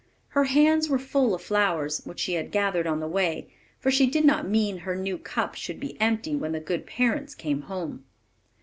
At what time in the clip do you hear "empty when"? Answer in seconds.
6.01-6.53